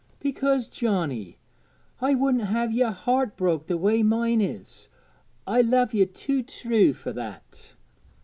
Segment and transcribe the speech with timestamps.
[0.19, 1.37] 'Because, Johnnie,
[2.01, 4.89] I wouldn't ha' yer heart broke the way mine is.
[5.45, 7.75] I loved ye too true for that.'